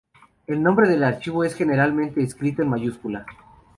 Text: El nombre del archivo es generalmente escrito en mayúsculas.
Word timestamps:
El 0.47 0.63
nombre 0.63 0.89
del 0.89 1.03
archivo 1.03 1.43
es 1.43 1.53
generalmente 1.53 2.23
escrito 2.23 2.63
en 2.63 2.69
mayúsculas. 2.69 3.27